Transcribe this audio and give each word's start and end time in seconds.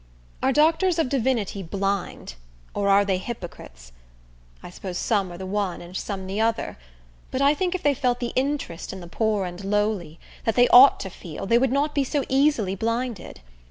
Are 0.41 0.51
doctors 0.51 0.97
of 0.97 1.09
divinity 1.09 1.61
blind, 1.61 2.33
or 2.73 2.89
are 2.89 3.05
they 3.05 3.19
hypocrites? 3.19 3.91
I 4.63 4.71
suppose 4.71 4.97
some 4.97 5.31
are 5.31 5.37
the 5.37 5.45
one, 5.45 5.79
and 5.79 5.95
some 5.95 6.25
the 6.25 6.41
other; 6.41 6.79
but 7.29 7.39
I 7.39 7.53
think 7.53 7.75
if 7.75 7.83
they 7.83 7.93
felt 7.93 8.19
the 8.19 8.33
interest 8.35 8.91
in 8.91 8.99
the 8.99 9.05
poor 9.05 9.45
and 9.45 9.59
the 9.59 9.67
lowly, 9.67 10.19
that 10.43 10.55
they 10.55 10.67
ought 10.69 10.99
to 11.01 11.11
feel, 11.11 11.45
they 11.45 11.59
would 11.59 11.71
not 11.71 11.93
be 11.93 12.03
so 12.03 12.23
easily 12.29 12.73
blinded. 12.73 13.41